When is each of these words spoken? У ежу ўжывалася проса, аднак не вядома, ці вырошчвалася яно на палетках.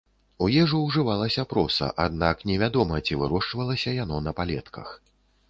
У 0.43 0.45
ежу 0.61 0.77
ўжывалася 0.85 1.45
проса, 1.51 1.89
аднак 2.05 2.41
не 2.53 2.57
вядома, 2.65 2.95
ці 3.05 3.19
вырошчвалася 3.21 3.95
яно 4.03 4.21
на 4.31 4.37
палетках. 4.43 4.99